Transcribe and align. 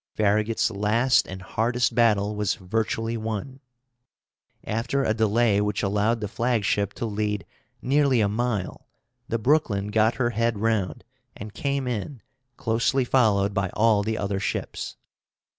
Farragut's 0.15 0.71
last 0.71 1.27
and 1.27 1.43
hardest 1.43 1.93
battle 1.93 2.35
was 2.35 2.55
virtually 2.55 3.17
won. 3.17 3.59
After 4.63 5.03
a 5.03 5.13
delay 5.13 5.61
which 5.61 5.83
allowed 5.83 6.21
the 6.21 6.27
flagship 6.27 6.93
to 6.95 7.05
lead 7.05 7.45
nearly 7.83 8.19
a 8.19 8.27
mile, 8.27 8.87
the 9.27 9.37
Brooklyn 9.37 9.89
got 9.89 10.15
her 10.15 10.31
head 10.31 10.57
round, 10.57 11.03
and 11.37 11.53
came 11.53 11.85
in, 11.87 12.23
closely 12.57 13.05
followed 13.05 13.53
by 13.53 13.69
all 13.75 14.01
the 14.01 14.17
other 14.17 14.39
ships. 14.39 14.97